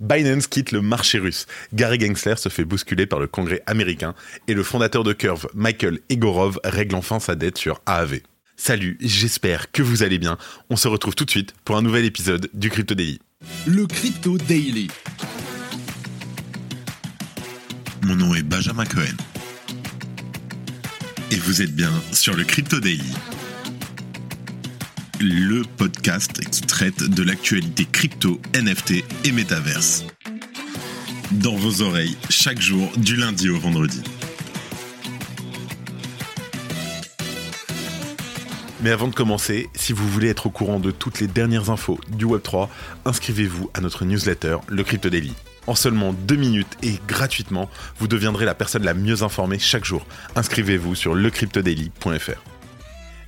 Binance 0.00 0.46
quitte 0.46 0.72
le 0.72 0.80
marché 0.80 1.18
russe. 1.18 1.46
Gary 1.72 2.00
Gensler 2.00 2.36
se 2.36 2.48
fait 2.48 2.64
bousculer 2.64 3.06
par 3.06 3.20
le 3.20 3.26
Congrès 3.26 3.62
américain 3.66 4.14
et 4.48 4.54
le 4.54 4.62
fondateur 4.62 5.04
de 5.04 5.12
Curve, 5.12 5.46
Michael 5.54 6.00
Egorov, 6.10 6.58
règle 6.64 6.94
enfin 6.94 7.20
sa 7.20 7.34
dette 7.34 7.58
sur 7.58 7.80
AAV. 7.86 8.20
Salut, 8.56 8.96
j'espère 9.00 9.72
que 9.72 9.82
vous 9.82 10.02
allez 10.02 10.18
bien. 10.18 10.38
On 10.70 10.76
se 10.76 10.86
retrouve 10.86 11.14
tout 11.14 11.24
de 11.24 11.30
suite 11.30 11.54
pour 11.64 11.76
un 11.76 11.82
nouvel 11.82 12.04
épisode 12.04 12.48
du 12.54 12.70
Crypto 12.70 12.94
Daily. 12.94 13.18
Le 13.66 13.86
Crypto 13.86 14.38
Daily. 14.38 14.88
Mon 18.02 18.16
nom 18.16 18.34
est 18.34 18.42
Benjamin 18.42 18.84
Cohen. 18.84 19.16
Et 21.30 21.36
vous 21.36 21.62
êtes 21.62 21.74
bien 21.74 21.90
sur 22.12 22.36
le 22.36 22.44
Crypto 22.44 22.78
Daily. 22.78 23.12
Le 25.26 25.62
podcast 25.78 26.38
qui 26.50 26.60
traite 26.60 27.02
de 27.02 27.22
l'actualité 27.22 27.86
crypto, 27.90 28.42
NFT 28.54 29.04
et 29.24 29.32
métaverse. 29.32 30.04
Dans 31.30 31.54
vos 31.54 31.80
oreilles, 31.80 32.14
chaque 32.28 32.60
jour, 32.60 32.92
du 32.98 33.16
lundi 33.16 33.48
au 33.48 33.58
vendredi. 33.58 34.02
Mais 38.82 38.90
avant 38.90 39.08
de 39.08 39.14
commencer, 39.14 39.70
si 39.74 39.94
vous 39.94 40.06
voulez 40.06 40.28
être 40.28 40.44
au 40.44 40.50
courant 40.50 40.78
de 40.78 40.90
toutes 40.90 41.20
les 41.20 41.26
dernières 41.26 41.70
infos 41.70 41.98
du 42.10 42.26
Web3, 42.26 42.68
inscrivez-vous 43.06 43.70
à 43.72 43.80
notre 43.80 44.04
newsletter, 44.04 44.58
le 44.68 44.84
Crypto 44.84 45.08
Daily. 45.08 45.32
En 45.66 45.74
seulement 45.74 46.12
deux 46.12 46.36
minutes 46.36 46.76
et 46.82 47.00
gratuitement, 47.08 47.70
vous 47.98 48.08
deviendrez 48.08 48.44
la 48.44 48.54
personne 48.54 48.84
la 48.84 48.92
mieux 48.92 49.22
informée 49.22 49.58
chaque 49.58 49.86
jour. 49.86 50.06
Inscrivez-vous 50.36 50.94
sur 50.94 51.14
lecryptodaily.fr. 51.14 52.42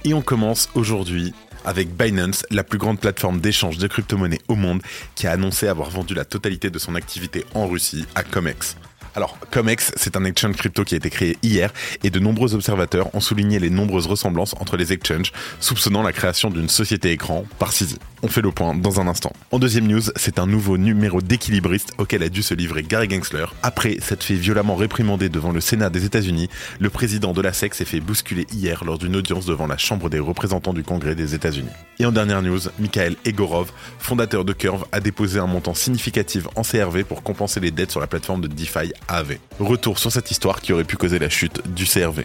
Et 0.04 0.12
on 0.12 0.20
commence 0.20 0.68
aujourd'hui 0.74 1.32
avec 1.66 1.94
Binance, 1.94 2.46
la 2.50 2.64
plus 2.64 2.78
grande 2.78 2.98
plateforme 2.98 3.40
d'échange 3.40 3.76
de 3.76 3.86
crypto-monnaies 3.86 4.40
au 4.48 4.54
monde, 4.54 4.80
qui 5.14 5.26
a 5.26 5.32
annoncé 5.32 5.68
avoir 5.68 5.90
vendu 5.90 6.14
la 6.14 6.24
totalité 6.24 6.70
de 6.70 6.78
son 6.78 6.94
activité 6.94 7.44
en 7.54 7.66
Russie 7.66 8.06
à 8.14 8.22
Comex. 8.22 8.76
Alors, 9.16 9.38
Comex, 9.50 9.92
c'est 9.96 10.14
un 10.18 10.26
exchange 10.26 10.56
crypto 10.56 10.84
qui 10.84 10.92
a 10.92 10.98
été 10.98 11.08
créé 11.08 11.38
hier 11.42 11.72
et 12.04 12.10
de 12.10 12.18
nombreux 12.20 12.54
observateurs 12.54 13.14
ont 13.14 13.20
souligné 13.20 13.58
les 13.58 13.70
nombreuses 13.70 14.06
ressemblances 14.06 14.54
entre 14.60 14.76
les 14.76 14.92
exchanges, 14.92 15.32
soupçonnant 15.58 16.02
la 16.02 16.12
création 16.12 16.50
d'une 16.50 16.68
société 16.68 17.12
écran 17.12 17.46
par 17.58 17.72
Sisi. 17.72 17.98
On 18.22 18.28
fait 18.28 18.42
le 18.42 18.50
point 18.50 18.74
dans 18.74 19.00
un 19.00 19.08
instant. 19.08 19.32
En 19.52 19.58
deuxième 19.58 19.86
news, 19.86 20.02
c'est 20.16 20.38
un 20.38 20.46
nouveau 20.46 20.76
numéro 20.76 21.22
d'équilibriste 21.22 21.92
auquel 21.96 22.22
a 22.24 22.28
dû 22.28 22.42
se 22.42 22.52
livrer 22.52 22.82
Gary 22.82 23.08
Gensler. 23.08 23.46
Après 23.62 23.96
s'être 24.00 24.22
fait 24.22 24.34
violemment 24.34 24.76
réprimander 24.76 25.30
devant 25.30 25.52
le 25.52 25.62
Sénat 25.62 25.88
des 25.88 26.04
États-Unis, 26.04 26.50
le 26.78 26.90
président 26.90 27.32
de 27.32 27.40
la 27.40 27.54
SEC 27.54 27.74
s'est 27.74 27.86
fait 27.86 28.00
bousculer 28.00 28.46
hier 28.52 28.84
lors 28.84 28.98
d'une 28.98 29.16
audience 29.16 29.46
devant 29.46 29.66
la 29.66 29.78
Chambre 29.78 30.10
des 30.10 30.18
représentants 30.18 30.74
du 30.74 30.82
Congrès 30.82 31.14
des 31.14 31.34
États-Unis. 31.34 31.70
Et 31.98 32.04
en 32.04 32.12
dernière 32.12 32.42
news, 32.42 32.60
Mikhail 32.78 33.16
Egorov, 33.24 33.70
fondateur 33.98 34.44
de 34.44 34.52
Curve, 34.52 34.84
a 34.92 35.00
déposé 35.00 35.38
un 35.38 35.46
montant 35.46 35.72
significatif 35.72 36.48
en 36.54 36.62
CRV 36.62 37.04
pour 37.04 37.22
compenser 37.22 37.60
les 37.60 37.70
dettes 37.70 37.92
sur 37.92 38.00
la 38.00 38.06
plateforme 38.06 38.42
de 38.42 38.48
DeFi 38.48 38.92
AV. 39.08 39.38
Retour 39.60 39.98
sur 39.98 40.12
cette 40.12 40.30
histoire 40.30 40.60
qui 40.60 40.72
aurait 40.72 40.84
pu 40.84 40.96
causer 40.96 41.18
la 41.18 41.28
chute 41.28 41.66
du 41.68 41.84
CRV. 41.84 42.24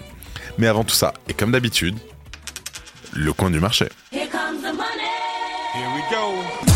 Mais 0.57 0.67
avant 0.67 0.83
tout 0.83 0.95
ça, 0.95 1.13
et 1.27 1.33
comme 1.33 1.51
d'habitude, 1.51 1.95
le 3.13 3.33
coin 3.33 3.49
du 3.49 3.59
marché. 3.59 3.87
Here 5.73 5.87
we 5.95 6.03
go. 6.11 6.70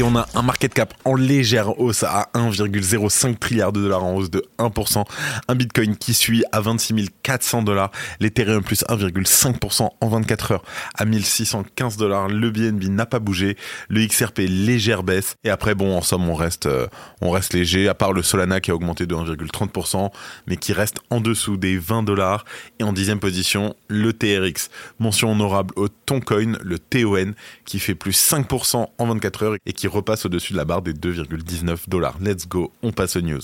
Et 0.00 0.02
on 0.02 0.16
a 0.16 0.26
un 0.34 0.40
market 0.40 0.72
cap 0.72 0.94
en 1.04 1.14
légère 1.14 1.78
hausse 1.78 2.04
à 2.04 2.30
1,05 2.32 3.36
trilliard 3.36 3.70
de 3.70 3.82
dollars 3.82 4.02
en 4.02 4.14
hausse 4.14 4.30
de 4.30 4.42
1%. 4.58 5.04
Un 5.46 5.54
bitcoin 5.54 5.94
qui 5.94 6.14
suit 6.14 6.42
à 6.52 6.62
26 6.62 7.10
400 7.22 7.60
dollars. 7.64 7.90
L'Ethereum 8.18 8.62
plus 8.62 8.82
1,5% 8.88 9.90
en 10.00 10.08
24 10.08 10.52
heures 10.52 10.62
à 10.94 11.04
1615 11.04 11.98
dollars. 11.98 12.28
Le 12.28 12.50
BNB 12.50 12.84
n'a 12.84 13.04
pas 13.04 13.18
bougé. 13.18 13.58
Le 13.90 14.06
XRP 14.06 14.38
légère 14.48 15.02
baisse. 15.02 15.34
Et 15.44 15.50
après, 15.50 15.74
bon, 15.74 15.94
en 15.94 16.00
somme, 16.00 16.30
on 16.30 16.34
reste, 16.34 16.64
euh, 16.64 16.86
on 17.20 17.30
reste 17.30 17.52
léger, 17.52 17.86
à 17.86 17.92
part 17.92 18.14
le 18.14 18.22
Solana 18.22 18.62
qui 18.62 18.70
a 18.70 18.74
augmenté 18.74 19.04
de 19.04 19.14
1,30%, 19.14 20.10
mais 20.46 20.56
qui 20.56 20.72
reste 20.72 21.00
en 21.10 21.20
dessous 21.20 21.58
des 21.58 21.76
20 21.76 22.04
dollars. 22.04 22.46
Et 22.78 22.84
en 22.84 22.94
dixième 22.94 23.20
position, 23.20 23.74
le 23.88 24.14
TRX. 24.14 24.70
Mention 24.98 25.32
honorable 25.32 25.74
au 25.76 25.88
Toncoin, 25.88 26.56
le 26.62 26.78
TON, 26.78 27.34
qui 27.66 27.78
fait 27.80 27.94
plus 27.94 28.18
5% 28.18 28.86
en 28.96 29.06
24 29.06 29.42
heures 29.42 29.56
et 29.66 29.74
qui 29.74 29.89
repasse 29.90 30.26
au-dessus 30.26 30.52
de 30.52 30.58
la 30.58 30.64
barre 30.64 30.82
des 30.82 30.94
2,19 30.94 31.88
dollars. 31.88 32.16
Let's 32.20 32.48
go, 32.48 32.72
on 32.82 32.92
passe 32.92 33.16
aux 33.16 33.20
news. 33.20 33.40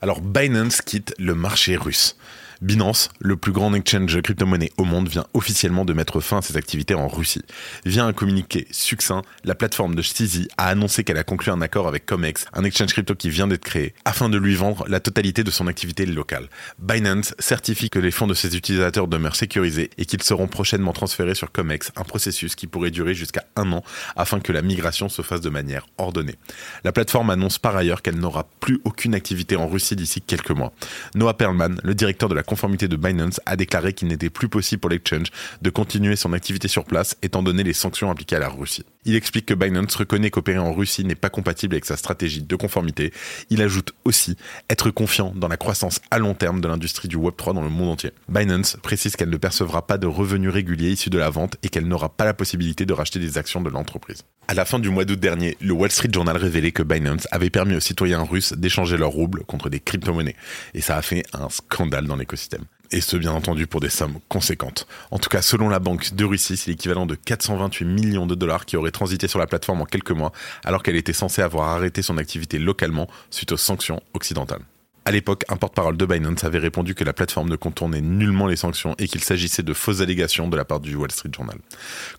Alors 0.00 0.20
Binance 0.20 0.80
quitte 0.80 1.14
le 1.18 1.34
marché 1.34 1.76
russe. 1.76 2.16
Binance, 2.62 3.08
le 3.20 3.36
plus 3.36 3.52
grand 3.52 3.72
exchange 3.72 4.20
crypto-monnaie 4.20 4.70
au 4.76 4.84
monde, 4.84 5.08
vient 5.08 5.24
officiellement 5.32 5.86
de 5.86 5.94
mettre 5.94 6.20
fin 6.20 6.38
à 6.38 6.42
ses 6.42 6.58
activités 6.58 6.94
en 6.94 7.08
Russie. 7.08 7.40
Via 7.86 8.04
un 8.04 8.12
communiqué 8.12 8.66
succinct, 8.70 9.22
la 9.44 9.54
plateforme 9.54 9.94
de 9.94 10.02
Stizy 10.02 10.46
a 10.58 10.66
annoncé 10.66 11.02
qu'elle 11.02 11.16
a 11.16 11.24
conclu 11.24 11.50
un 11.50 11.62
accord 11.62 11.88
avec 11.88 12.04
Comex, 12.04 12.44
un 12.52 12.64
exchange 12.64 12.92
crypto 12.92 13.14
qui 13.14 13.30
vient 13.30 13.48
d'être 13.48 13.64
créé, 13.64 13.94
afin 14.04 14.28
de 14.28 14.36
lui 14.36 14.56
vendre 14.56 14.84
la 14.88 15.00
totalité 15.00 15.42
de 15.42 15.50
son 15.50 15.68
activité 15.68 16.04
locale. 16.04 16.50
Binance 16.78 17.34
certifie 17.38 17.88
que 17.88 17.98
les 17.98 18.10
fonds 18.10 18.26
de 18.26 18.34
ses 18.34 18.54
utilisateurs 18.54 19.08
demeurent 19.08 19.36
sécurisés 19.36 19.88
et 19.96 20.04
qu'ils 20.04 20.22
seront 20.22 20.46
prochainement 20.46 20.92
transférés 20.92 21.34
sur 21.34 21.52
Comex, 21.52 21.92
un 21.96 22.04
processus 22.04 22.56
qui 22.56 22.66
pourrait 22.66 22.90
durer 22.90 23.14
jusqu'à 23.14 23.46
un 23.56 23.72
an 23.72 23.82
afin 24.16 24.38
que 24.38 24.52
la 24.52 24.60
migration 24.60 25.08
se 25.08 25.22
fasse 25.22 25.40
de 25.40 25.48
manière 25.48 25.86
ordonnée. 25.96 26.36
La 26.84 26.92
plateforme 26.92 27.30
annonce 27.30 27.58
par 27.58 27.74
ailleurs 27.74 28.02
qu'elle 28.02 28.18
n'aura 28.18 28.46
plus 28.60 28.82
aucune 28.84 29.14
activité 29.14 29.56
en 29.56 29.66
Russie 29.66 29.96
d'ici 29.96 30.20
quelques 30.20 30.50
mois. 30.50 30.74
Noah 31.14 31.38
Perlman, 31.38 31.80
le 31.82 31.94
directeur 31.94 32.28
de 32.28 32.34
la 32.34 32.42
conformité 32.50 32.88
de 32.88 32.96
Binance, 32.96 33.40
a 33.46 33.54
déclaré 33.54 33.92
qu'il 33.92 34.08
n'était 34.08 34.28
plus 34.28 34.48
possible 34.48 34.80
pour 34.80 34.90
l'exchange 34.90 35.28
de 35.62 35.70
continuer 35.70 36.16
son 36.16 36.32
activité 36.32 36.66
sur 36.66 36.84
place 36.84 37.16
étant 37.22 37.44
donné 37.44 37.62
les 37.62 37.72
sanctions 37.72 38.10
appliquées 38.10 38.36
à 38.36 38.40
la 38.40 38.48
Russie. 38.48 38.84
Il 39.06 39.14
explique 39.14 39.46
que 39.46 39.54
Binance 39.54 39.94
reconnaît 39.94 40.30
qu'opérer 40.30 40.58
en 40.58 40.74
Russie 40.74 41.04
n'est 41.04 41.14
pas 41.14 41.30
compatible 41.30 41.74
avec 41.74 41.86
sa 41.86 41.96
stratégie 41.96 42.42
de 42.42 42.56
conformité. 42.56 43.14
Il 43.48 43.62
ajoute 43.62 43.94
aussi 44.04 44.36
être 44.68 44.90
confiant 44.90 45.32
dans 45.34 45.48
la 45.48 45.56
croissance 45.56 46.00
à 46.10 46.18
long 46.18 46.34
terme 46.34 46.60
de 46.60 46.68
l'industrie 46.68 47.08
du 47.08 47.16
Web3 47.16 47.54
dans 47.54 47.62
le 47.62 47.70
monde 47.70 47.88
entier. 47.88 48.12
Binance 48.28 48.76
précise 48.82 49.16
qu'elle 49.16 49.30
ne 49.30 49.38
percevra 49.38 49.86
pas 49.86 49.96
de 49.96 50.06
revenus 50.06 50.50
réguliers 50.50 50.90
issus 50.90 51.08
de 51.08 51.18
la 51.18 51.30
vente 51.30 51.56
et 51.62 51.70
qu'elle 51.70 51.88
n'aura 51.88 52.10
pas 52.10 52.26
la 52.26 52.34
possibilité 52.34 52.84
de 52.84 52.92
racheter 52.92 53.18
des 53.18 53.38
actions 53.38 53.62
de 53.62 53.70
l'entreprise. 53.70 54.24
À 54.48 54.54
la 54.54 54.66
fin 54.66 54.78
du 54.78 54.90
mois 54.90 55.06
d'août 55.06 55.18
dernier, 55.18 55.56
le 55.62 55.72
Wall 55.72 55.90
Street 55.90 56.10
Journal 56.12 56.36
révélait 56.36 56.72
que 56.72 56.82
Binance 56.82 57.26
avait 57.30 57.48
permis 57.48 57.76
aux 57.76 57.80
citoyens 57.80 58.22
russes 58.22 58.52
d'échanger 58.52 58.98
leurs 58.98 59.10
roubles 59.10 59.44
contre 59.44 59.70
des 59.70 59.80
crypto-monnaies. 59.80 60.36
Et 60.74 60.82
ça 60.82 60.98
a 60.98 61.02
fait 61.02 61.22
un 61.32 61.48
scandale 61.48 62.06
dans 62.06 62.16
l'écosystème 62.16 62.64
et 62.92 63.00
ce 63.00 63.16
bien 63.16 63.32
entendu 63.32 63.66
pour 63.66 63.80
des 63.80 63.88
sommes 63.88 64.18
conséquentes. 64.28 64.86
En 65.10 65.18
tout 65.18 65.28
cas, 65.28 65.42
selon 65.42 65.68
la 65.68 65.78
Banque 65.78 66.14
de 66.14 66.24
Russie, 66.24 66.56
c'est 66.56 66.70
l'équivalent 66.70 67.06
de 67.06 67.14
428 67.14 67.84
millions 67.84 68.26
de 68.26 68.34
dollars 68.34 68.66
qui 68.66 68.76
auraient 68.76 68.90
transité 68.90 69.28
sur 69.28 69.38
la 69.38 69.46
plateforme 69.46 69.82
en 69.82 69.86
quelques 69.86 70.10
mois, 70.10 70.32
alors 70.64 70.82
qu'elle 70.82 70.96
était 70.96 71.12
censée 71.12 71.42
avoir 71.42 71.70
arrêté 71.70 72.02
son 72.02 72.18
activité 72.18 72.58
localement 72.58 73.08
suite 73.30 73.52
aux 73.52 73.56
sanctions 73.56 74.02
occidentales. 74.14 74.62
À 75.06 75.12
l'époque, 75.12 75.44
un 75.48 75.56
porte-parole 75.56 75.96
de 75.96 76.04
Binance 76.04 76.44
avait 76.44 76.58
répondu 76.58 76.94
que 76.94 77.04
la 77.04 77.12
plateforme 77.12 77.48
ne 77.48 77.56
contournait 77.56 78.02
nullement 78.02 78.46
les 78.46 78.56
sanctions 78.56 78.94
et 78.98 79.08
qu'il 79.08 79.24
s'agissait 79.24 79.62
de 79.62 79.72
fausses 79.72 80.02
allégations 80.02 80.46
de 80.46 80.56
la 80.56 80.64
part 80.64 80.80
du 80.80 80.94
Wall 80.94 81.10
Street 81.10 81.30
Journal. 81.34 81.56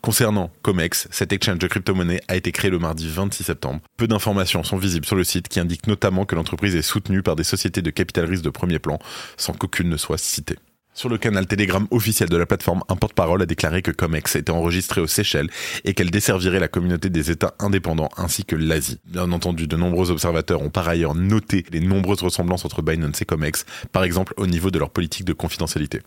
Concernant 0.01 0.51
Comex, 0.63 1.07
cet 1.11 1.31
exchange 1.31 1.59
de 1.59 1.67
crypto-monnaie 1.67 2.21
a 2.27 2.35
été 2.35 2.51
créé 2.51 2.71
le 2.71 2.79
mardi 2.79 3.07
26 3.07 3.43
septembre. 3.43 3.81
Peu 3.97 4.07
d'informations 4.07 4.63
sont 4.63 4.77
visibles 4.77 5.05
sur 5.05 5.15
le 5.15 5.23
site 5.23 5.47
qui 5.47 5.59
indiquent 5.59 5.87
notamment 5.87 6.25
que 6.25 6.35
l'entreprise 6.35 6.75
est 6.75 6.81
soutenue 6.81 7.21
par 7.21 7.35
des 7.35 7.43
sociétés 7.43 7.81
de 7.81 7.91
capital 7.91 8.25
risque 8.25 8.43
de 8.43 8.49
premier 8.49 8.79
plan 8.79 8.97
sans 9.37 9.53
qu'aucune 9.53 9.89
ne 9.89 9.97
soit 9.97 10.17
citée. 10.17 10.57
Sur 11.01 11.09
le 11.09 11.17
canal 11.17 11.47
Telegram 11.47 11.87
officiel 11.89 12.29
de 12.29 12.37
la 12.37 12.45
plateforme, 12.45 12.83
un 12.87 12.95
porte-parole 12.95 13.41
a 13.41 13.47
déclaré 13.47 13.81
que 13.81 13.89
Comex 13.89 14.35
était 14.35 14.51
enregistré 14.51 15.01
aux 15.01 15.07
Seychelles 15.07 15.49
et 15.83 15.95
qu'elle 15.95 16.11
desservirait 16.11 16.59
la 16.59 16.67
communauté 16.67 17.09
des 17.09 17.31
États 17.31 17.55
indépendants 17.57 18.09
ainsi 18.17 18.45
que 18.45 18.55
l'Asie. 18.55 18.99
Bien 19.05 19.31
entendu, 19.31 19.65
de 19.65 19.75
nombreux 19.75 20.11
observateurs 20.11 20.61
ont 20.61 20.69
par 20.69 20.87
ailleurs 20.87 21.15
noté 21.15 21.65
les 21.71 21.79
nombreuses 21.79 22.21
ressemblances 22.21 22.65
entre 22.65 22.83
Binance 22.83 23.19
et 23.19 23.25
Comex, 23.25 23.65
par 23.91 24.03
exemple 24.03 24.35
au 24.37 24.45
niveau 24.45 24.69
de 24.69 24.77
leur 24.77 24.91
politique 24.91 25.25
de 25.25 25.33
confidentialité. 25.33 26.01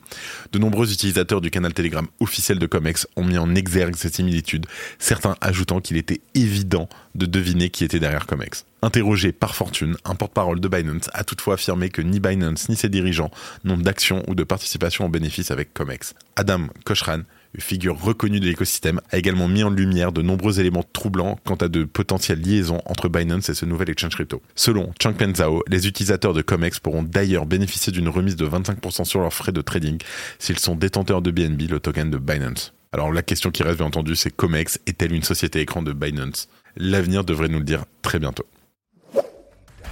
De 0.53 0.61
nombreux 0.61 0.93
utilisateurs 0.93 1.41
du 1.41 1.51
canal 1.51 1.75
Telegram 1.75 2.07
officiel 2.21 2.61
de 2.61 2.67
Comex 2.67 3.09
ont 3.17 3.25
mis 3.25 3.37
en 3.37 3.53
exergue 3.57 3.97
ces 3.97 4.11
similitudes, 4.11 4.67
certains 5.01 5.35
ajoutant 5.41 5.81
qu'il 5.81 5.97
était 5.97 6.21
évident 6.37 6.89
de 7.17 7.27
deviner 7.27 7.69
qui 7.69 7.83
était 7.83 7.99
derrière 7.99 8.27
Comex. 8.27 8.65
Interrogé 8.83 9.33
par 9.33 9.55
Fortune, 9.55 9.97
un 10.05 10.15
porte-parole 10.15 10.61
de 10.61 10.69
Binance 10.69 11.09
a 11.15 11.25
toutefois 11.25 11.55
affirmé 11.55 11.89
que 11.89 12.03
ni 12.03 12.21
Binance 12.21 12.69
ni 12.69 12.77
ses 12.77 12.91
dirigeants 12.91 13.31
n'ont 13.65 13.79
d'action 13.79 14.23
ou 14.29 14.35
de 14.35 14.45
participation 14.45 14.84
en 15.01 15.09
bénéfice 15.09 15.51
avec 15.51 15.73
Comex. 15.73 16.15
Adam 16.37 16.67
Kochran, 16.85 17.21
figure 17.59 18.01
reconnue 18.01 18.41
de 18.41 18.47
l'écosystème, 18.47 19.01
a 19.11 19.19
également 19.19 19.49
mis 19.49 19.63
en 19.63 19.71
lumière 19.71 20.13
de 20.13 20.23
nombreux 20.23 20.61
éléments 20.61 20.85
troublants 20.93 21.39
quant 21.45 21.55
à 21.55 21.69
de 21.69 21.85
potentielles 21.85 22.41
liaisons 22.41 22.81
entre 22.87 23.09
Binance 23.09 23.49
et 23.49 23.55
ce 23.55 23.65
nouvel 23.65 23.91
exchange 23.91 24.15
crypto. 24.15 24.43
Selon 24.55 24.93
Changpeng 25.03 25.35
Zhao, 25.35 25.63
les 25.69 25.87
utilisateurs 25.87 26.35
de 26.35 26.43
Comex 26.43 26.81
pourront 26.81 27.03
d'ailleurs 27.03 27.47
bénéficier 27.47 27.93
d'une 27.93 28.09
remise 28.09 28.37
de 28.37 28.47
25% 28.47 29.05
sur 29.05 29.21
leurs 29.21 29.33
frais 29.33 29.53
de 29.53 29.61
trading 29.61 29.99
s'ils 30.39 30.59
sont 30.59 30.75
détenteurs 30.75 31.23
de 31.23 31.31
BNB, 31.31 31.63
le 31.71 31.81
token 31.81 32.11
de 32.11 32.19
Binance. 32.19 32.73
Alors 32.93 33.13
la 33.13 33.23
question 33.23 33.51
qui 33.51 33.63
reste 33.63 33.79
bien 33.79 33.87
entendu, 33.87 34.15
c'est 34.17 34.31
Comex 34.31 34.79
est-elle 34.87 35.13
une 35.13 35.23
société 35.23 35.61
écran 35.61 35.83
de 35.83 35.93
Binance? 35.93 36.49
L'avenir 36.77 37.25
devrait 37.25 37.49
nous 37.49 37.59
le 37.59 37.65
dire 37.65 37.85
très 38.03 38.19
bientôt. 38.19 38.47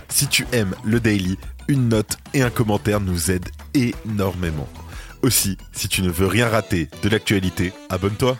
Si 0.08 0.26
tu 0.26 0.46
aimes 0.52 0.74
le 0.84 1.00
daily, 1.00 1.38
une 1.68 1.88
note 1.88 2.18
et 2.34 2.42
un 2.42 2.50
commentaire 2.50 3.00
nous 3.00 3.30
aident 3.30 3.48
énormément. 3.72 4.68
Aussi, 5.22 5.56
si 5.70 5.88
tu 5.88 6.02
ne 6.02 6.10
veux 6.10 6.26
rien 6.26 6.48
rater 6.48 6.88
de 7.04 7.08
l'actualité, 7.08 7.72
abonne-toi. 7.88 8.36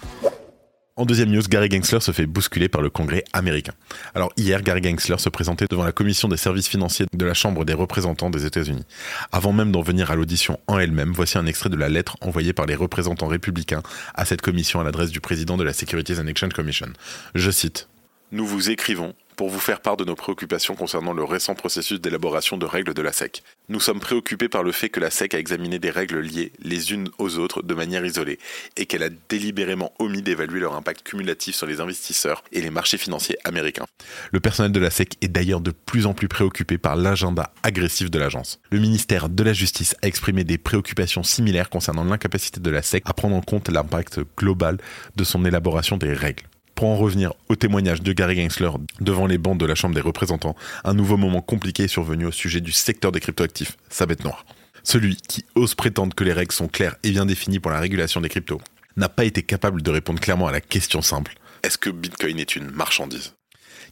En 0.97 1.07
deuxième 1.07 1.31
news, 1.31 1.43
Gary 1.49 1.71
Gensler 1.71 2.01
se 2.01 2.11
fait 2.11 2.27
bousculer 2.27 2.69
par 2.69 2.83
le 2.83 2.91
Congrès 2.91 3.23
américain. 3.33 3.73
Alors 4.17 4.33
hier, 4.37 4.61
Gary 4.63 4.83
Gensler 4.83 5.19
se 5.19 5.29
présentait 5.29 5.67
devant 5.71 5.85
la 5.85 5.93
commission 5.93 6.27
des 6.27 6.37
services 6.37 6.67
financiers 6.67 7.07
de 7.13 7.25
la 7.25 7.35
Chambre 7.35 7.65
des 7.65 7.73
représentants 7.73 8.31
des 8.31 8.47
États-Unis. 8.47 8.85
Avant 9.31 9.53
même 9.53 9.71
d'en 9.71 9.81
venir 9.81 10.11
à 10.11 10.17
l'audition 10.17 10.59
en 10.67 10.79
elle-même, 10.79 11.13
voici 11.13 11.39
un 11.39 11.47
extrait 11.47 11.71
de 11.71 11.77
la 11.77 11.89
lettre 11.89 12.17
envoyée 12.21 12.53
par 12.53 12.67
les 12.67 12.75
représentants 12.75 13.29
républicains 13.29 13.83
à 14.15 14.25
cette 14.25 14.43
commission 14.43 14.81
à 14.81 14.85
l'adresse 14.85 15.11
du 15.11 15.21
président 15.21 15.57
de 15.57 15.65
la 15.65 15.73
Securities 15.73 16.21
and 16.21 16.27
Exchange 16.27 16.53
Commission. 16.53 16.89
Je 17.37 17.51
cite 17.53 17.89
Nous 18.33 18.47
vous 18.47 18.71
écrivons 18.71 19.15
pour 19.37 19.49
vous 19.49 19.61
faire 19.61 19.81
part 19.81 19.97
de 19.97 20.05
nos 20.05 20.15
préoccupations 20.15 20.75
concernant 20.75 21.13
le 21.13 21.25
récent 21.25 21.55
processus 21.55 22.01
d'élaboration 22.01 22.57
de 22.57 22.67
règles 22.67 22.95
de 22.95 23.03
la 23.03 23.13
SEC. 23.13 23.43
Nous 23.69 23.81
sommes 23.81 24.01
préoccupés 24.01 24.49
par 24.49 24.63
le 24.63 24.73
fait 24.73 24.89
que 24.89 25.01
la 25.01 25.11
SEC 25.11 25.35
a 25.35 25.39
examiné 25.39 25.79
des 25.79 25.91
règles 25.91 26.21
liées 26.21 26.53
les 26.63 26.93
unes 26.93 27.09
aux 27.19 27.39
autres 27.39 27.63
de 27.63 27.75
manière 27.75 28.05
isolée 28.05 28.39
et 28.77 28.87
qu'elle 28.87 29.03
a 29.03 29.09
délibérément 29.29 29.93
omis 29.99 30.23
d'évaluer 30.23 30.61
leur 30.61 30.75
impact 30.75 31.03
cumulatif 31.03 31.55
sur 31.55 31.67
les 31.67 31.81
investisseurs 31.81 32.45
et 32.53 32.61
les 32.61 32.71
marchés 32.71 32.99
financiers 32.99 33.37
américains. 33.45 33.87
Le 34.31 34.41
personnel 34.41 34.73
de 34.73 34.81
la 34.81 34.91
SEC 34.91 35.17
est 35.21 35.29
d'ailleurs 35.29 35.61
de 35.61 35.71
plus 35.71 36.07
en 36.07 36.15
plus 36.15 36.29
préoccupé 36.29 36.79
par 36.79 36.97
l'agenda 36.97 37.53
agressif 37.63 38.11
de 38.11 38.19
l'agence. 38.19 38.61
Le 38.71 38.79
ministère 38.79 39.29
de 39.29 39.43
la 39.43 39.53
Justice 39.53 39.97
a 40.03 40.07
exprimé 40.07 40.45
des 40.45 40.59
préoccupations 40.59 41.23
similaires 41.23 41.71
concernant 41.71 42.05
l'incapacité 42.05 42.61
de 42.61 42.71
la 42.71 42.83
SEC 42.83 43.03
à 43.07 43.13
prendre 43.13 43.37
en 43.37 43.43
compte 43.43 43.69
l'impact 43.69 44.21
global 44.37 44.79
de 45.17 45.25
son 45.25 45.45
élaboration 45.45 45.97
des 45.97 46.13
règles. 46.13 46.45
Pour 46.83 46.91
en 46.91 46.97
revenir 46.97 47.33
au 47.49 47.55
témoignage 47.55 48.03
de 48.03 48.13
Gary 48.13 48.35
Gensler 48.35 48.71
devant 49.01 49.29
les 49.29 49.39
bancs 49.39 49.57
de 49.57 49.65
la 49.67 49.77
Chambre 49.77 49.95
des 49.95 50.01
représentants, 50.01 50.57
un 50.83 50.95
nouveau 50.95 51.17
moment 51.17 51.41
compliqué 51.41 51.85
est 51.85 51.87
survenu 51.87 52.27
au 52.27 52.33
sujet 52.33 52.61
du 52.61 52.73
secteur 52.73 53.13
des 53.13 53.21
cryptoactifs, 53.21 53.77
sa 53.89 54.05
bête 54.05 54.25
noire. 54.25 54.45
Celui 54.83 55.15
qui 55.15 55.45
ose 55.55 55.77
prétendre 55.77 56.13
que 56.13 56.25
les 56.25 56.33
règles 56.33 56.51
sont 56.51 56.67
claires 56.67 56.97
et 57.05 57.13
bien 57.13 57.25
définies 57.25 57.61
pour 57.61 57.71
la 57.71 57.79
régulation 57.79 58.21
des 58.21 58.29
cryptos 58.29 58.61
n'a 58.97 59.09
pas 59.09 59.25
été 59.25 59.45
capable 59.45 59.81
de 59.81 59.91
répondre 59.93 60.19
clairement 60.19 60.49
à 60.49 60.51
la 60.51 60.61
question 60.61 61.03
simple 61.03 61.37
est-ce 61.63 61.79
que 61.79 61.91
Bitcoin 61.91 62.41
est 62.41 62.57
une 62.57 62.73
marchandise? 62.73 63.35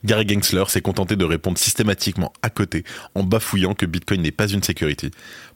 Gary 0.04 0.26
Gensler 0.28 0.64
s'est 0.68 0.80
contenté 0.80 1.16
de 1.16 1.24
répondre 1.24 1.58
systématiquement 1.58 2.32
à 2.42 2.50
côté 2.50 2.84
en 3.14 3.22
bafouillant 3.22 3.74
que 3.74 3.86
Bitcoin 3.86 4.22
n'est 4.22 4.30
pas 4.30 4.48
une 4.48 4.62
security. 4.62 5.10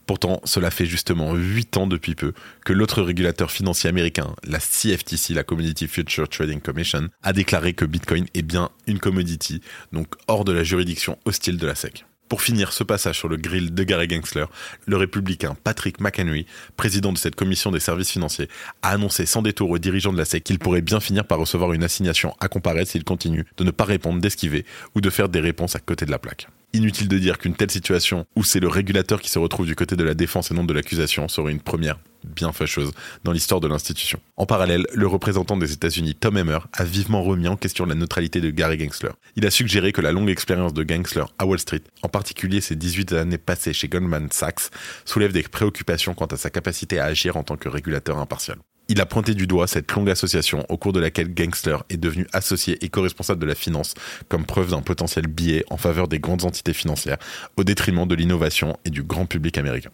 Pourtant, 0.05 0.39
cela 0.43 0.69
fait 0.69 0.85
justement 0.85 1.33
8 1.33 1.77
ans 1.77 1.87
depuis 1.87 2.15
peu 2.15 2.33
que 2.63 2.73
l'autre 2.73 3.01
régulateur 3.01 3.51
financier 3.51 3.89
américain, 3.89 4.35
la 4.43 4.59
CFTC, 4.59 5.33
la 5.33 5.43
Commodity 5.43 5.87
Future 5.87 6.29
Trading 6.29 6.61
Commission, 6.61 7.09
a 7.23 7.33
déclaré 7.33 7.73
que 7.73 7.85
Bitcoin 7.85 8.25
est 8.33 8.43
bien 8.43 8.69
une 8.85 8.99
commodity, 8.99 9.61
donc 9.91 10.07
hors 10.27 10.45
de 10.45 10.51
la 10.51 10.63
juridiction 10.63 11.17
hostile 11.25 11.57
de 11.57 11.65
la 11.65 11.75
SEC. 11.75 12.05
Pour 12.27 12.41
finir 12.41 12.73
ce 12.73 12.83
passage 12.83 13.17
sur 13.17 13.27
le 13.27 13.37
grill 13.37 13.73
de 13.73 13.83
Gary 13.83 14.09
Gensler, 14.09 14.45
le 14.87 14.97
républicain 14.97 15.55
Patrick 15.63 15.99
McHenry, 15.99 16.47
président 16.75 17.13
de 17.13 17.17
cette 17.17 17.35
commission 17.35 17.71
des 17.71 17.79
services 17.79 18.11
financiers, 18.11 18.49
a 18.81 18.89
annoncé 18.89 19.25
sans 19.25 19.43
détour 19.43 19.69
aux 19.69 19.77
dirigeants 19.77 20.13
de 20.13 20.17
la 20.17 20.25
SEC 20.25 20.43
qu'il 20.43 20.57
pourrait 20.57 20.81
bien 20.81 20.99
finir 20.99 21.25
par 21.25 21.37
recevoir 21.37 21.73
une 21.73 21.83
assignation 21.83 22.35
à 22.39 22.47
comparaître 22.47 22.89
s'il 22.91 23.03
continue 23.03 23.45
de 23.57 23.63
ne 23.63 23.71
pas 23.71 23.85
répondre, 23.85 24.19
d'esquiver 24.19 24.65
ou 24.95 25.01
de 25.01 25.09
faire 25.09 25.29
des 25.29 25.39
réponses 25.39 25.75
à 25.75 25.79
côté 25.79 26.05
de 26.05 26.11
la 26.11 26.19
plaque. 26.19 26.47
Inutile 26.75 27.07
de 27.07 27.17
dire 27.17 27.37
qu'une 27.37 27.55
telle 27.55 27.71
situation, 27.71 28.25
où 28.35 28.43
c'est 28.43 28.59
le 28.59 28.67
régulateur 28.67 29.21
qui 29.21 29.29
se 29.29 29.39
retrouve 29.39 29.65
du 29.65 29.75
côté 29.75 29.95
de 29.95 30.03
la 30.03 30.13
défense 30.13 30.51
et 30.51 30.53
non 30.53 30.65
de 30.65 30.73
l'accusation, 30.73 31.29
serait 31.29 31.53
une 31.53 31.61
première 31.61 31.97
bien 32.25 32.51
fâcheuse 32.51 32.91
dans 33.23 33.31
l'histoire 33.31 33.61
de 33.61 33.69
l'institution. 33.69 34.19
En 34.35 34.45
parallèle, 34.45 34.85
le 34.93 35.07
représentant 35.07 35.55
des 35.55 35.71
États-Unis, 35.71 36.15
Tom 36.15 36.35
Emmer, 36.35 36.59
a 36.73 36.83
vivement 36.83 37.23
remis 37.23 37.47
en 37.47 37.55
question 37.55 37.85
la 37.85 37.95
neutralité 37.95 38.41
de 38.41 38.49
Gary 38.49 38.77
Gensler. 38.77 39.11
Il 39.37 39.45
a 39.45 39.51
suggéré 39.51 39.93
que 39.93 40.01
la 40.01 40.11
longue 40.11 40.29
expérience 40.29 40.73
de 40.73 40.85
Gensler 40.85 41.23
à 41.39 41.45
Wall 41.45 41.59
Street, 41.59 41.83
en 42.01 42.09
particulier 42.09 42.59
ses 42.59 42.75
18 42.75 43.13
années 43.13 43.37
passées 43.37 43.71
chez 43.71 43.87
Goldman 43.87 44.27
Sachs, 44.33 44.69
soulève 45.05 45.31
des 45.31 45.43
préoccupations 45.43 46.13
quant 46.13 46.25
à 46.25 46.35
sa 46.35 46.49
capacité 46.49 46.99
à 46.99 47.05
agir 47.05 47.37
en 47.37 47.43
tant 47.43 47.55
que 47.55 47.69
régulateur 47.69 48.17
impartial. 48.17 48.57
Il 48.87 49.01
a 49.01 49.05
pointé 49.05 49.33
du 49.33 49.47
doigt 49.47 49.67
cette 49.67 49.91
longue 49.93 50.09
association 50.09 50.65
au 50.69 50.77
cours 50.77 50.93
de 50.93 50.99
laquelle 50.99 51.33
Gangster 51.33 51.83
est 51.89 51.97
devenu 51.97 52.27
associé 52.33 52.83
et 52.85 52.89
co-responsable 52.89 53.41
de 53.41 53.47
la 53.47 53.55
finance 53.55 53.95
comme 54.29 54.45
preuve 54.45 54.71
d'un 54.71 54.81
potentiel 54.81 55.27
biais 55.27 55.65
en 55.69 55.77
faveur 55.77 56.07
des 56.07 56.19
grandes 56.19 56.45
entités 56.45 56.73
financières 56.73 57.17
au 57.57 57.63
détriment 57.63 58.07
de 58.07 58.15
l'innovation 58.15 58.77
et 58.85 58.91
du 58.91 59.01
grand 59.01 59.25
public 59.25 59.57
américain. 59.57 59.89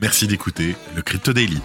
Merci 0.00 0.26
d'écouter 0.26 0.74
le 0.96 1.02
Crypto 1.02 1.32
Daily. 1.32 1.60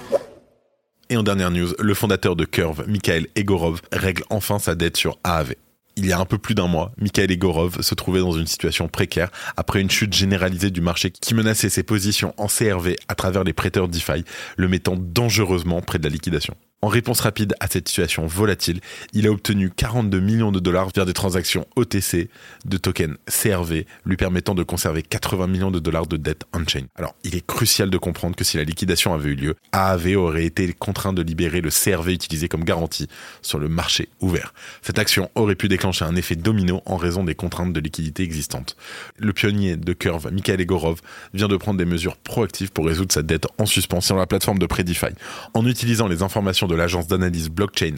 Et 1.09 1.17
en 1.17 1.23
dernière 1.23 1.51
news, 1.51 1.69
le 1.79 1.93
fondateur 1.93 2.35
de 2.35 2.45
Curve, 2.45 2.83
Mikhail 2.87 3.27
Egorov, 3.35 3.81
règle 3.91 4.23
enfin 4.29 4.59
sa 4.59 4.75
dette 4.75 4.97
sur 4.97 5.17
AAV 5.23 5.55
il 5.97 6.05
y 6.05 6.13
a 6.13 6.19
un 6.19 6.25
peu 6.25 6.37
plus 6.37 6.55
d'un 6.55 6.67
mois, 6.67 6.93
Mikhail 6.97 7.31
Egorov 7.31 7.81
se 7.81 7.95
trouvait 7.95 8.19
dans 8.19 8.31
une 8.31 8.47
situation 8.47 8.87
précaire 8.87 9.29
après 9.57 9.81
une 9.81 9.89
chute 9.89 10.13
généralisée 10.13 10.69
du 10.69 10.79
marché 10.79 11.11
qui 11.11 11.33
menaçait 11.33 11.69
ses 11.69 11.83
positions 11.83 12.33
en 12.37 12.47
CRV 12.47 12.95
à 13.07 13.15
travers 13.15 13.43
les 13.43 13.53
prêteurs 13.53 13.87
DeFi, 13.87 14.23
le 14.57 14.67
mettant 14.67 14.95
dangereusement 14.95 15.81
près 15.81 15.97
de 15.97 16.03
la 16.03 16.09
liquidation. 16.09 16.55
En 16.83 16.89
réponse 16.89 17.21
rapide 17.21 17.55
à 17.59 17.65
cette 17.65 17.87
situation 17.87 18.27
volatile, 18.27 18.81
il 19.11 19.25
a 19.25 19.31
obtenu 19.31 19.71
42 19.71 20.19
millions 20.19 20.51
de 20.51 20.59
dollars 20.59 20.89
via 20.93 21.05
des 21.05 21.13
transactions 21.13 21.65
OTC 21.75 22.29
de 22.65 22.77
tokens 22.77 23.17
CRV, 23.25 23.87
lui 24.05 24.15
permettant 24.15 24.53
de 24.53 24.61
conserver 24.61 25.01
80 25.01 25.47
millions 25.47 25.71
de 25.71 25.79
dollars 25.79 26.05
de 26.05 26.17
dette 26.17 26.43
on-chain. 26.53 26.85
Alors, 26.95 27.15
il 27.23 27.35
est 27.35 27.43
crucial 27.43 27.89
de 27.89 27.97
comprendre 27.97 28.35
que 28.35 28.43
si 28.43 28.57
la 28.57 28.63
liquidation 28.63 29.15
avait 29.15 29.31
eu 29.31 29.35
lieu, 29.35 29.55
AAV 29.71 30.17
aurait 30.17 30.45
été 30.45 30.71
contraint 30.71 31.13
de 31.13 31.23
libérer 31.23 31.61
le 31.61 31.71
CRV 31.71 32.13
utilisé 32.13 32.47
comme 32.47 32.63
garantie 32.63 33.07
sur 33.41 33.57
le 33.57 33.69
marché 33.69 34.09
ouvert. 34.21 34.53
Cette 34.83 34.99
action 34.99 35.31
aurait 35.33 35.55
pu 35.55 35.69
déclencher 35.69 36.05
un 36.05 36.15
effet 36.15 36.35
domino 36.35 36.83
en 36.85 36.97
raison 36.97 37.23
des 37.23 37.33
contraintes 37.33 37.73
de 37.73 37.79
liquidité 37.79 38.21
existantes. 38.21 38.77
Le 39.17 39.33
pionnier 39.33 39.77
de 39.77 39.93
Curve, 39.93 40.31
Mikhail 40.31 40.61
Egorov, 40.61 41.01
vient 41.33 41.47
de 41.47 41.57
prendre 41.57 41.79
des 41.79 41.85
mesures 41.85 42.17
proactives 42.17 42.71
pour 42.71 42.85
résoudre 42.85 43.11
sa 43.11 43.23
dette 43.23 43.47
en 43.57 43.65
suspens 43.65 44.01
sur 44.01 44.15
la 44.15 44.27
plateforme 44.27 44.59
de 44.59 44.67
Predify. 44.67 45.07
En 45.55 45.65
utilisant 45.65 46.07
les 46.07 46.21
informations 46.21 46.66
de 46.67 46.75
l'agence 46.75 47.07
d'analyse 47.07 47.49
blockchain 47.49 47.95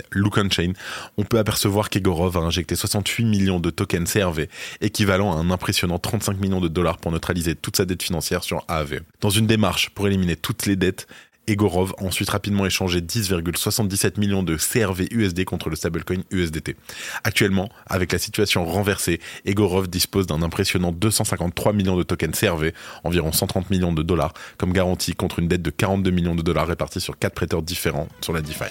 Chain, 0.52 0.74
on 1.18 1.24
peut 1.24 1.40
apercevoir 1.40 1.90
qu'Egorov 1.90 2.38
a 2.38 2.42
injecté 2.42 2.76
68 2.76 3.26
millions 3.26 3.60
de 3.60 3.70
tokens 3.70 4.12
CRV, 4.12 4.50
équivalent 4.82 5.36
à 5.36 5.40
un 5.40 5.52
impressionnant 5.52 6.00
35 6.00 6.40
millions 6.40 6.62
de 6.62 6.68
dollars 6.68 6.98
pour 6.98 7.12
neutraliser 7.12 7.56
toute 7.56 7.78
sa 7.78 7.86
dette 7.86 8.04
financière 8.04 8.44
sur 8.44 8.64
AAV. 8.68 9.02
Dans 9.22 9.30
une 9.30 9.48
démarche 9.48 9.90
pour 9.90 10.08
éliminer 10.08 10.36
toutes 10.36 10.66
les 10.66 10.76
dettes, 10.76 11.08
Egorov 11.50 11.94
a 11.98 12.04
ensuite 12.04 12.30
rapidement 12.30 12.66
échangé 12.66 13.02
10,77 13.02 14.20
millions 14.20 14.44
de 14.44 14.56
CRV 14.56 15.08
USD 15.12 15.46
contre 15.46 15.70
le 15.70 15.76
stablecoin 15.76 16.22
USDT. 16.32 16.76
Actuellement, 17.24 17.70
avec 17.88 18.12
la 18.12 18.20
situation 18.20 18.66
renversée, 18.66 19.20
Egorov 19.46 19.88
dispose 19.88 20.28
d'un 20.28 20.42
impressionnant 20.42 20.92
253 20.92 21.74
millions 21.74 21.98
de 21.98 22.04
tokens 22.04 22.40
CRV, 22.40 22.74
environ 23.04 23.32
130 23.32 23.70
millions 23.70 23.94
de 23.94 24.04
dollars, 24.04 24.34
comme 24.58 24.74
garantie 24.74 25.14
contre 25.14 25.40
une 25.40 25.48
dette 25.48 25.62
de 25.62 25.72
42 25.72 26.12
millions 26.12 26.36
de 26.36 26.42
dollars 26.42 26.68
répartie 26.68 27.02
sur 27.02 27.18
quatre 27.18 27.34
prêteurs 27.34 27.62
différents 27.62 28.08
sur 28.22 28.34
la 28.34 28.42
DeFi. 28.42 28.66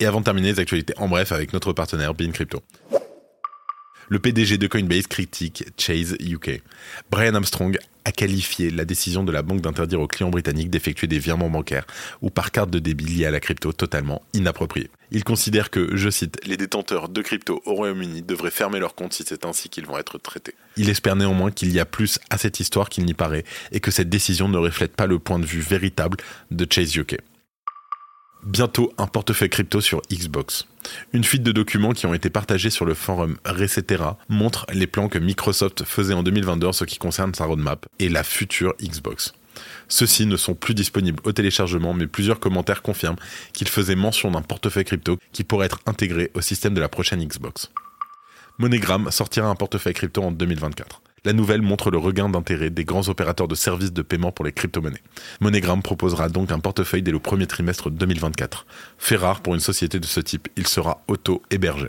Et 0.00 0.06
avant 0.06 0.20
de 0.20 0.24
terminer 0.24 0.52
les 0.52 0.60
actualités 0.60 0.94
en 0.96 1.08
bref 1.08 1.32
avec 1.32 1.52
notre 1.52 1.72
partenaire 1.72 2.14
Bean 2.14 2.30
Crypto. 2.30 2.62
Le 4.12 4.18
PDG 4.18 4.58
de 4.58 4.66
Coinbase 4.66 5.06
critique 5.06 5.62
Chase 5.78 6.16
UK. 6.18 6.62
Brian 7.12 7.32
Armstrong 7.36 7.78
a 8.04 8.10
qualifié 8.10 8.70
la 8.70 8.84
décision 8.84 9.22
de 9.22 9.30
la 9.30 9.42
banque 9.42 9.60
d'interdire 9.60 10.00
aux 10.00 10.08
clients 10.08 10.30
britanniques 10.30 10.68
d'effectuer 10.68 11.06
des 11.06 11.20
virements 11.20 11.48
bancaires 11.48 11.86
ou 12.20 12.28
par 12.28 12.50
carte 12.50 12.70
de 12.70 12.80
débit 12.80 13.04
liés 13.04 13.26
à 13.26 13.30
la 13.30 13.38
crypto 13.38 13.72
totalement 13.72 14.20
inappropriés. 14.34 14.90
Il 15.12 15.22
considère 15.22 15.70
que, 15.70 15.96
je 15.96 16.10
cite, 16.10 16.44
les 16.44 16.56
détenteurs 16.56 17.08
de 17.08 17.22
crypto 17.22 17.62
au 17.66 17.74
Royaume-Uni 17.74 18.22
devraient 18.22 18.50
fermer 18.50 18.80
leur 18.80 18.96
compte 18.96 19.12
si 19.12 19.22
c'est 19.24 19.44
ainsi 19.44 19.68
qu'ils 19.68 19.86
vont 19.86 19.96
être 19.96 20.18
traités. 20.18 20.56
Il 20.76 20.90
espère 20.90 21.14
néanmoins 21.14 21.52
qu'il 21.52 21.70
y 21.70 21.78
a 21.78 21.84
plus 21.84 22.18
à 22.30 22.38
cette 22.38 22.58
histoire 22.58 22.88
qu'il 22.88 23.04
n'y 23.04 23.14
paraît 23.14 23.44
et 23.70 23.78
que 23.78 23.92
cette 23.92 24.08
décision 24.08 24.48
ne 24.48 24.58
reflète 24.58 24.96
pas 24.96 25.06
le 25.06 25.20
point 25.20 25.38
de 25.38 25.46
vue 25.46 25.60
véritable 25.60 26.16
de 26.50 26.66
Chase 26.68 26.96
UK 26.96 27.18
bientôt 28.44 28.92
un 28.98 29.06
portefeuille 29.06 29.50
crypto 29.50 29.80
sur 29.80 30.02
Xbox. 30.10 30.66
Une 31.12 31.24
fuite 31.24 31.42
de 31.42 31.52
documents 31.52 31.92
qui 31.92 32.06
ont 32.06 32.14
été 32.14 32.30
partagés 32.30 32.70
sur 32.70 32.84
le 32.84 32.94
forum 32.94 33.36
Resetera 33.44 34.18
montre 34.28 34.66
les 34.72 34.86
plans 34.86 35.08
que 35.08 35.18
Microsoft 35.18 35.84
faisait 35.84 36.14
en 36.14 36.22
2022 36.22 36.68
en 36.68 36.72
ce 36.72 36.84
qui 36.84 36.98
concerne 36.98 37.34
sa 37.34 37.44
roadmap 37.44 37.86
et 37.98 38.08
la 38.08 38.24
future 38.24 38.74
Xbox. 38.82 39.34
Ceux-ci 39.88 40.26
ne 40.26 40.36
sont 40.36 40.54
plus 40.54 40.74
disponibles 40.74 41.20
au 41.24 41.32
téléchargement, 41.32 41.94
mais 41.94 42.06
plusieurs 42.06 42.40
commentaires 42.40 42.82
confirment 42.82 43.18
qu'il 43.52 43.68
faisait 43.68 43.96
mention 43.96 44.30
d'un 44.30 44.42
portefeuille 44.42 44.84
crypto 44.84 45.18
qui 45.32 45.44
pourrait 45.44 45.66
être 45.66 45.80
intégré 45.86 46.30
au 46.34 46.40
système 46.40 46.74
de 46.74 46.80
la 46.80 46.88
prochaine 46.88 47.24
Xbox. 47.24 47.70
MoneyGram 48.58 49.10
sortira 49.10 49.48
un 49.48 49.54
portefeuille 49.54 49.94
crypto 49.94 50.22
en 50.22 50.32
2024. 50.32 51.02
La 51.24 51.32
nouvelle 51.32 51.60
montre 51.60 51.90
le 51.90 51.98
regain 51.98 52.28
d'intérêt 52.28 52.70
des 52.70 52.84
grands 52.84 53.08
opérateurs 53.08 53.48
de 53.48 53.54
services 53.54 53.92
de 53.92 54.02
paiement 54.02 54.32
pour 54.32 54.44
les 54.44 54.52
crypto-monnaies. 54.52 55.02
MoneyGram 55.40 55.82
proposera 55.82 56.28
donc 56.28 56.50
un 56.50 56.60
portefeuille 56.60 57.02
dès 57.02 57.12
le 57.12 57.18
premier 57.18 57.46
trimestre 57.46 57.90
2024. 57.90 58.66
Fait 58.98 59.16
rare 59.16 59.42
pour 59.42 59.54
une 59.54 59.60
société 59.60 60.00
de 60.00 60.06
ce 60.06 60.20
type, 60.20 60.48
il 60.56 60.66
sera 60.66 61.02
auto-hébergé. 61.08 61.88